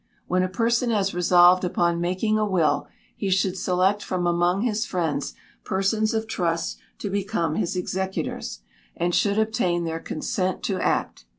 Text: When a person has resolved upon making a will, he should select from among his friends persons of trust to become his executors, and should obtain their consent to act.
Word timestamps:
When 0.25 0.41
a 0.41 0.49
person 0.49 0.89
has 0.89 1.13
resolved 1.13 1.63
upon 1.63 2.01
making 2.01 2.39
a 2.39 2.43
will, 2.43 2.87
he 3.15 3.29
should 3.29 3.55
select 3.55 4.01
from 4.01 4.25
among 4.25 4.61
his 4.63 4.83
friends 4.83 5.35
persons 5.63 6.15
of 6.15 6.25
trust 6.25 6.79
to 6.97 7.11
become 7.11 7.53
his 7.53 7.75
executors, 7.75 8.61
and 8.97 9.13
should 9.13 9.37
obtain 9.37 9.83
their 9.83 9.99
consent 9.99 10.63
to 10.63 10.79
act. 10.79 11.25